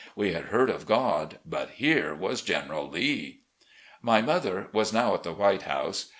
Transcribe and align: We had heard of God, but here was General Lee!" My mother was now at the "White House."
We 0.15 0.33
had 0.33 0.45
heard 0.45 0.71
of 0.71 0.87
God, 0.87 1.37
but 1.45 1.69
here 1.77 2.15
was 2.15 2.41
General 2.41 2.89
Lee!" 2.89 3.41
My 4.11 4.19
mother 4.19 4.67
was 4.73 4.91
now 4.91 5.13
at 5.13 5.21
the 5.21 5.31
"White 5.33 5.61
House." 5.61 6.07